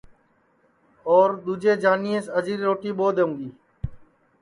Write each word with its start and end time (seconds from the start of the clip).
اور 1.11 1.27
دؔوجے 1.43 1.73
جانیئس 1.83 2.25
اجری 2.37 2.55
روٹی 2.67 2.91
ٻو 2.97 3.07
دؔونگی 3.15 3.49